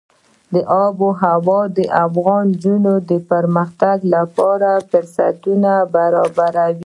آب 0.83 0.95
وهوا 1.07 1.61
د 1.77 1.79
افغان 2.05 2.45
نجونو 2.53 2.93
د 3.09 3.11
پرمختګ 3.31 3.97
لپاره 4.15 4.71
فرصتونه 4.89 5.71
برابروي. 5.95 6.75